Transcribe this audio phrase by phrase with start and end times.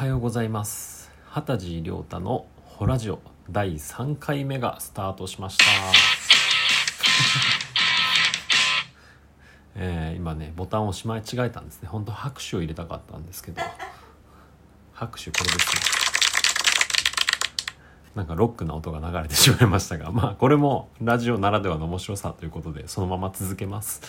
[0.00, 1.10] はようございます。
[1.26, 3.18] 畑地亮太のホラジオ
[3.50, 5.64] 第3回目がスタートしました。
[9.76, 11.88] えー、今ねボタンを押し間違えたんですね。
[11.90, 13.60] 本当拍手を入れたかったんですけど。
[14.94, 15.82] 拍手これですね。
[18.14, 24.00] なんかロックな音が流れてしまいましたがまあこれもラジオならではの面白さということでそのまま続けます。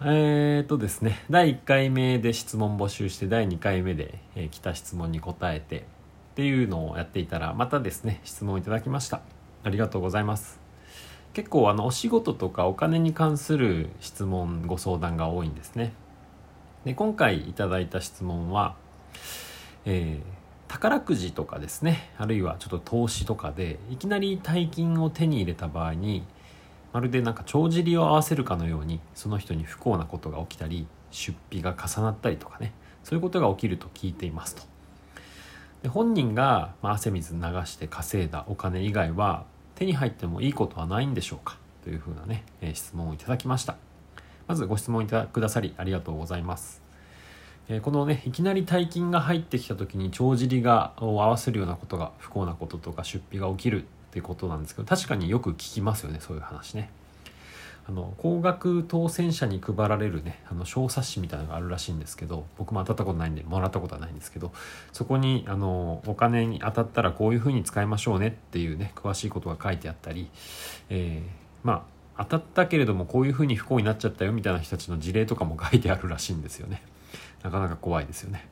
[0.00, 5.82] えー、とですね第1回目で質問募集して第2回目で、えー、来た質問に答えてっ
[6.36, 9.22] ていうのをやっていたらまたですね質問いただきました。
[9.64, 10.60] ありがとうございます。
[11.32, 15.92] 結構あのお仕事とかお金に関する質問ご相談が多いんですね。
[16.84, 18.76] で今回いただいた質問は、
[19.84, 26.24] えー、宝くじとかですねあるいはちょっと投資とかでいきなり大金を手に入れた場合に
[26.92, 32.72] まるでなんか帳尻を合わせるかのようにその人に不幸なことが起きたり出費が重なったりとかね。
[33.08, 34.62] そういうことが起きると聞いていますと。
[35.82, 39.44] で本人が、ま汗水流して稼いだお金以外は
[39.76, 43.76] 手に入ってもいいことはないんでしょうかというふうなね、え、質問をいただきました。
[44.46, 46.82] まずご質問いたくださりありがとうございます。
[47.70, 56.90] えこのねいきなり大金が入ってきた時に帳尻がを合わせるようなことが不幸なこととか出費が起きるってことなんですけど確かによく聞きますよねそういう話ね。
[57.88, 64.52] あの高額当選者に配られるねあの小冊子みたいなのがあるらしいんですけど僕も当たったことないんでもらったことはないんですけど
[64.92, 70.28] そこにあのお金に当たったらこういうふうに使いましょうねっていうね詳しいことが書いてあったり、
[70.90, 76.82] えー、まあ当たったけれどもこういうふうに不幸になっちゃったよみたいな人たちの事例とかも書いてあるらしいんですよね
[77.42, 78.46] なかなか怖いですよね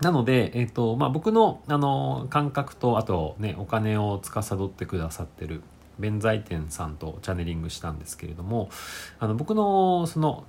[0.00, 5.62] なので、えっ、ー、と、まあ、僕の、あの、感覚と、あとね、お金を司ってくださってる、
[5.98, 8.70] 弁財天さんとチャネリングしたんですけれども、
[9.18, 10.44] あの、僕の、その、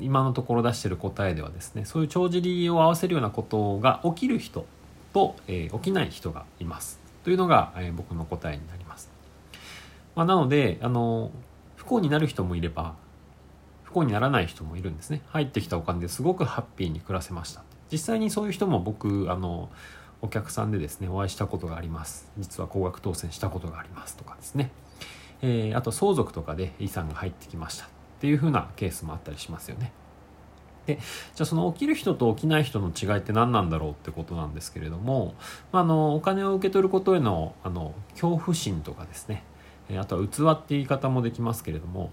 [0.00, 4.66] 今のところ出してる答えではですね、そういう帳尻を合わせるようなことが起きる人
[5.12, 6.98] と、えー、起きない人がいます。
[7.22, 9.10] というのが、えー、僕の答えになります。
[10.16, 11.30] まあ、なので、あの、
[11.76, 12.94] 不幸になる人もいれば、
[13.84, 15.22] 不幸にならない人もいるんですね。
[15.28, 17.62] 入ってきたお金ですごくハッピーに暮らせました。
[17.90, 19.68] 実際にそういう人も僕あの
[20.22, 22.30] お客さんでですねお会いしたことがあります。
[22.38, 24.70] 実は高額当選したことがありますとかですね、
[25.42, 27.88] えー、あと相続とかで遺産が入ってきましたっ
[28.20, 29.92] ていう風なケースもあったりしますよね。
[30.86, 30.96] で
[31.34, 35.34] じゃあその起きる人と起きない人の違いって何なんだろうってことなんですけれども、
[35.72, 39.44] まあ、あのお金を受け取ることへのあの恐怖心とかですね。
[39.98, 42.10] あとは器って言い方もできますけれども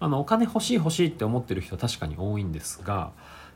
[0.00, 3.12] あのお金欲しい欲しいって思ってる人は確かに多いんですが、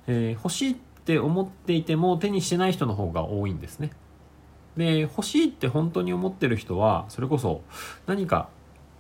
[0.07, 3.91] えー、欲しいってって思っていても手にしてない人の方が多いんですね。
[4.77, 7.63] で欲しいって本当に思ってる人はそれこそ
[8.07, 8.49] 何か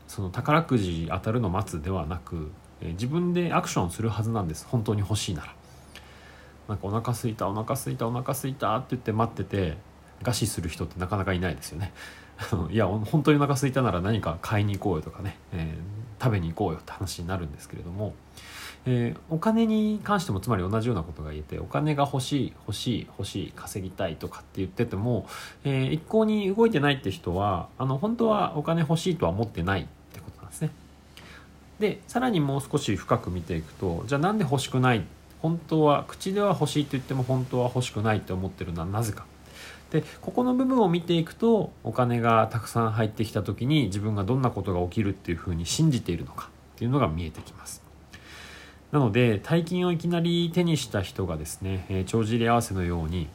[0.08, 2.50] その宝くじ当たるの待つではなく
[2.82, 5.54] 自分でアクションするはずなんです本当に欲しいなら。
[6.68, 9.76] なんかお腹すいたお腹すいたお腹すいたって言って待ってて
[10.22, 11.92] 餓死する人ってなかなかいないですよね。
[12.70, 18.14] いや本当にお腹すいたなら何か買いに行こうよとかね、えー、食べに行こうよって話になるんですけれども
[18.86, 25.26] えー、お金に関してもつまり同じようなことが言えてお金が欲しい欲しい欲しい稼ぎたいとかって言ってても、
[25.64, 30.70] えー、一向に動いてないって人はあの本当はお金欲しいとは思ってないってことなんですね。
[31.78, 35.04] でさらにもう少し深く見ていくとじゃあなんで欲しくない？
[35.40, 39.26] 本当は口では欲しいと言っても本当は欲しくないって思ってるのはなぜか。
[39.90, 47.79] でここの部分を見ていくとお金がたくさん入ってきた時に自分がどんなことが起きるっていうふうに信じているのかっていうのが見えてきます。
[48.92, 53.28] なので大金をいきなり手にした人がですね、え、帳尻合わせのように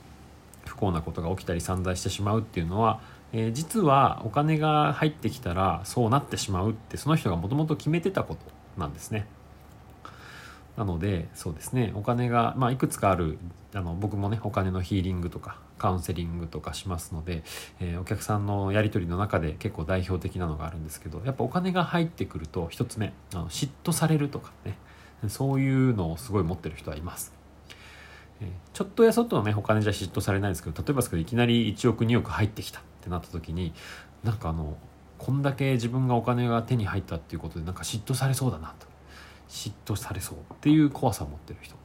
[0.65, 2.99] 不幸なことが起きたり散財してしまうっていうのは、
[3.31, 8.41] えー、実はお金が入ってきたらそうなってしまうってその人がもともと決めてたこと
[8.79, 9.27] なんですね。
[10.75, 13.37] なのでそうですねお金が、まあ、いくつかある
[13.73, 17.43] あの僕もねお金のヒーリングとかカウンセリングとかしますので、
[17.79, 24.77] えー、お客さんのやり取りの中で結構代表的なのがあるんですけどやっぱお金が入ってくると一つ目あの嫉妬されるとかね
[25.29, 27.33] そういうのをすごい持ってる人はいます。
[28.73, 33.73] ちょっとやそっとのねお金じゃ嫉妬されないですけど例えばですけどいきなり1億2億入ってきたってなった時に
[34.25, 34.77] なんかあの
[35.17, 38.87] こんだけ自分がお金が手に入ったっていうことでなんか嫉妬されそうだなと
[39.47, 41.75] 嫉妬されそうっていう怖さを持ってる人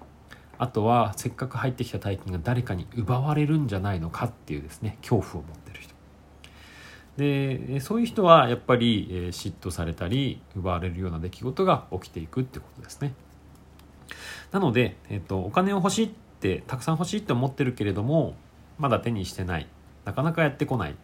[0.59, 5.95] あとはせっかく入ってきた大金が誰かに奪われるんじゃないのかっていうですね恐怖を持ってる人
[7.17, 13.15] でそういう人はやっぱり嫉妬されたり奪われるような出来事が起きていくってことですね。
[14.53, 16.11] なので、えっと、お金を欲しいっ
[16.41, 18.35] てたくさん欲しいって思ってるけれども
[18.79, 19.67] まだ手にしてない
[20.05, 20.97] なかなかやってこない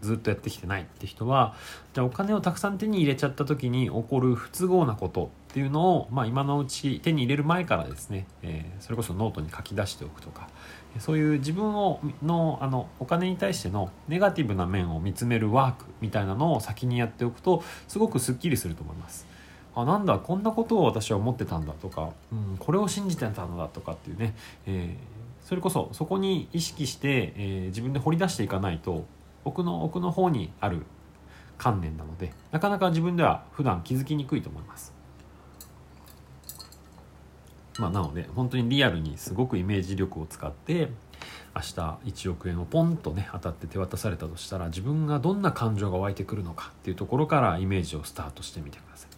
[0.00, 1.54] ずっとやってきてないって人は
[1.94, 10.48] じゃあお金をたくさん手に入れちゃった時に起こる不都合なことっていうのを、まあ、今のうち手に入れる前からですね、えー、それこそノートに書き出しておくとか
[10.98, 19.33] そういう自分をのあのお金に対してのネガティブな面を見つめるワークみたいなのを先にやっておくとすごくすっきりすると思います。
[19.76, 24.34] あなんだこんなことを私は思ってたんだとか、うん、これを信じてたんだとかっていうね、
[24.66, 29.04] えー、それこそそこに意識して、えー、自分で掘り出していかないと
[29.44, 30.82] 奥の奥の方にある
[31.58, 34.92] 観念なのでなかなか自分では普段気づきにくいと思います。
[37.78, 40.90] まあ、なので本当にリアルにすごくイメージ力を使って
[41.56, 41.72] 明日
[42.04, 49.13] 1億円をポンとね当たって手渡されたとしたら自分がどんな感情が湧いてくるのかっていうところからイメージをスタートしてみてください。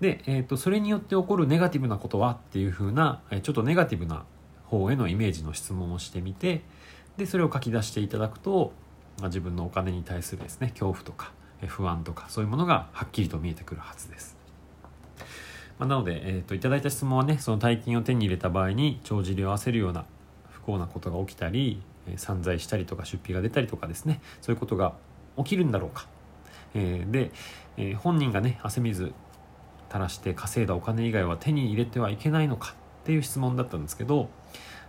[0.00, 4.24] で、えーと、それによって起こるネガティブなことはっていうふうなちょっとネガティブな
[4.66, 6.62] 方へのイメージの質問をしてみて
[7.16, 8.72] でそれを書き出していただくと、
[9.18, 11.32] まあ、自分のお金に対するですね恐怖とか
[11.66, 14.36] 不安とかそういうものがはっきりと見えてくるはずです。
[15.78, 20.04] まあ、なので、えーと、いただいた質問はねその大金を手に入れた場合に帳尻を合わせるような
[20.50, 21.80] 不幸なことが起きたり、
[22.16, 24.94] 散財したりとか出費が出たりとかですねそういうことが
[25.36, 26.06] 起きるんだろうか、
[26.74, 27.32] えー、で、
[27.76, 29.12] えー、本人がね汗水
[29.88, 34.28] 垂らして稼いだお金以外は手に入れてはいけないのかっていう質問だったんですけど、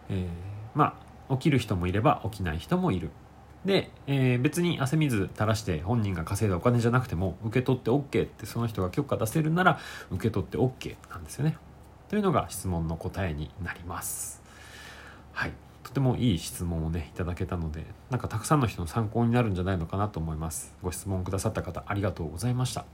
[0.09, 0.27] えー、
[0.75, 0.97] ま
[1.29, 3.09] あ起きる人もいれば起きない人もいる。
[3.65, 9.79] で、えー、別に汗水垂らして本人が稼いだお金じゃなくても受け取って OK ってその人が許可出せるなら
[10.11, 11.57] 受け取って OK なんですよね。
[12.07, 14.41] というのが質問の答えになります。
[15.33, 15.51] はい。
[15.89, 22.85] とてもいい質問をねいただけたのでなんかたくさんの人の参考になるんじゃないのかなと思いますご質問くださった方ありがとうございました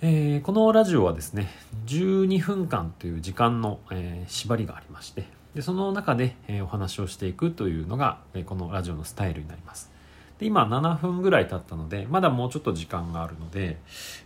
[0.00, 1.50] えー、このラジオはですね
[1.86, 5.24] 12分間という時間の、えー、縛りがありまして
[5.56, 9.90] でその中で、えー、お話をしていくというのが、えこのラジオのスタイルになります。
[10.38, 13.78] で今7分ぐらい経ったのでまだもうちょっと時間があるので、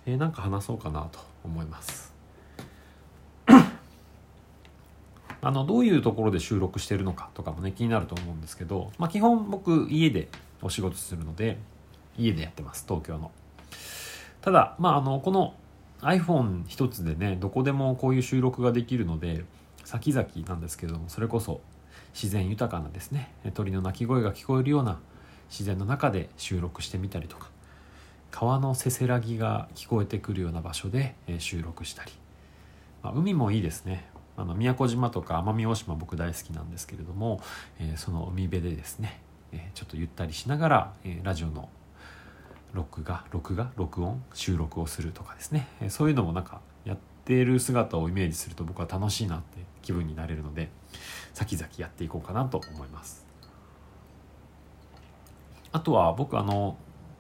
[0.04, 2.12] えー、なんか話そうかなと思います。
[5.40, 10.28] あのどういうところで収録してるのかとかもね気になると思うんですけど、まあ、基本僕家で
[10.60, 11.56] お仕事するので
[12.19, 13.30] 家でやってます東京の。
[14.42, 15.54] ただ、まあ、あのこの
[16.02, 19.44] iPhone 一つでねどこでもこういう収録ができるので
[19.84, 21.60] 先々なんですけどもそれこそ
[22.12, 24.99] 自然豊かなですね鳥の鳴き声が聞こえるような
[25.49, 27.50] 自然の中で収録してみたりとか
[28.31, 32.12] 川のせせらぎが聞こえてくるような場所で収録したり、
[33.02, 34.10] まあ、海もいいですね。
[34.34, 37.43] あの宮古島とか奄美大島僕大好きなんですけれども、
[37.78, 39.20] えー、その海辺でですね、
[39.52, 41.69] えー、ちょっとゆったりしながら、えー、ラジオの
[42.72, 45.69] 録画録画録音収録をするとかですね。
[45.88, 50.70] そういうのもなんかやってる姿をイメージすると僕は楽しいなって気分になれるので
[51.34, 53.26] 先々やっていこうかなと思います。
[55.72, 56.76] あとは僕あの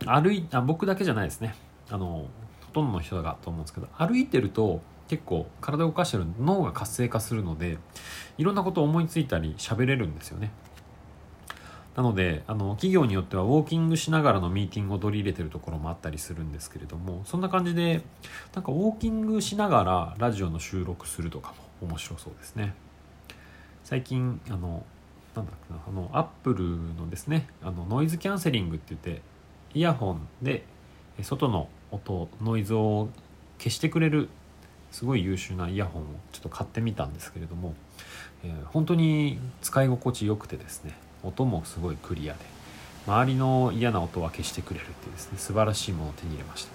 [0.06, 1.54] 歩いあ僕だけじゃないですね。
[1.90, 2.26] あの
[2.66, 7.76] ほとんどの人がと思うんですけど歩いてると結構体を動かしてる脳が活性化するので
[8.38, 10.50] いろんなことを思いついたり喋れるんですよね。
[11.94, 18.02] なのであの企業によってはウォーキングしながらのミーティングを取り入れてるところもあったりするんですけれどもそんな感じで
[18.54, 22.74] なんかウォーキングしながらラジオの収録するとかも面白そうですね。
[23.84, 24.84] 最近あの
[25.34, 29.22] なんだっけなあのアップルのですねあのノイズキャンセリングって言って
[29.74, 30.64] イヤホンで
[31.20, 33.08] 外の音ノイズを
[33.58, 34.28] 消してくれる
[34.90, 37.74] すごい優秀なイヤホンをちょっと買ってみたんですけれども、
[38.44, 42.40] えー、本当に使い心地よくてですね音もすごいクリアで
[43.06, 46.72] 周りの嫌な音は消してくれるっていうですね素晴らしいものを手に入れました。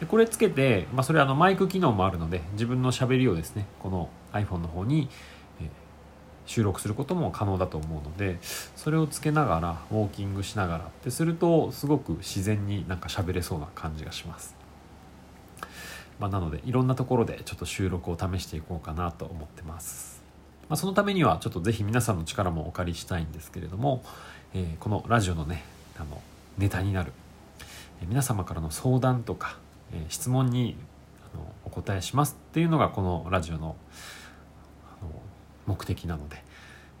[0.00, 5.08] でこれつけて、まあ、それあのマイク機能もあるので自分のしゃべりをですねこの iPhone の方に、
[5.60, 5.68] え
[6.44, 14.56] 収録することも可能だと思うのでそれをつけながらウォーキングしながらってするとすごく自然になんか喋れそうな感じがします。
[16.18, 20.21] まあ、なのでいろんなところでちょっと収録を試していこうかなと思ってます。
[20.68, 24.02] まあ、そのためにはちょっとぜひ皆さんの力もお借りしたいんですけれども、
[24.54, 25.64] えー、このラジオのね
[25.96, 26.20] あの
[26.58, 27.12] ネタになる、
[28.00, 29.58] えー、皆様からの相談とか、
[29.92, 30.76] えー、質問に
[31.32, 33.76] あのお答えしますっていうのがこのラジオの
[35.00, 35.10] あの
[35.66, 36.42] 目的なので、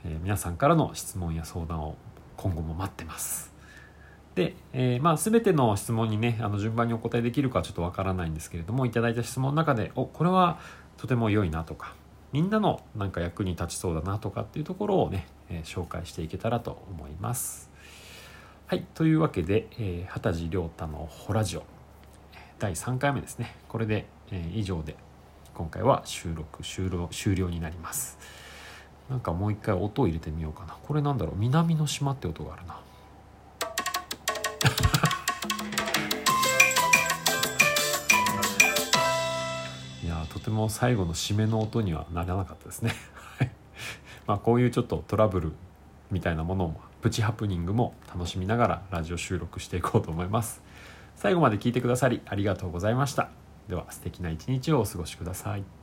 [0.04, 1.96] え皆さんからの質問や相談を
[2.36, 3.52] 今後も待ってます。
[4.34, 10.58] で、えー、まあ全ての質問にねあの順番にお答えできるかちょっとわからないんですけれどもいただいた質問の中でおこれは
[10.96, 11.94] とても良いなとか
[12.32, 17.70] みんなのなんか役に立ちそうだなとかっていうところをね、えー、紹介していけたらと思います。
[18.66, 21.64] はい、というわけで、えー、畑地亮太のホラジオ
[22.58, 23.54] 第3回目ですね。
[23.68, 24.96] これで、えー、以上で
[25.52, 28.18] 今回は収録終了終了になります。
[29.10, 30.74] なんかもう一回音を入れてみようかな。
[30.82, 31.34] これなんだろう？
[31.36, 32.80] 南の島って音があるな。
[40.42, 42.92] ても最後の締めの音にはならなかったですね。
[44.26, 45.52] まあこういうちょっとトラブル
[46.10, 50.62] みたいなものもプチハプニングも楽しみながらラジオ収録していこうと思います。
[51.16, 53.30] 最後まで聞いてくださりありがとうございました。
[53.68, 55.81] では素敵な一日をお過ごしください。